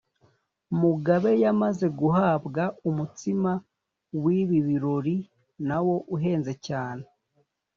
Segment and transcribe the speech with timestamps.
[0.81, 3.51] Mugabe yamaze guhabwa umutsima
[4.23, 5.17] w'ibi birori
[5.67, 7.05] nawo uhenze cyane